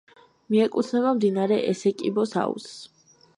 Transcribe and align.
მიეკუთვნება 0.53 1.11
მდინარე 1.17 1.59
ესეკიბოს 1.73 2.35
აუზს. 2.45 2.81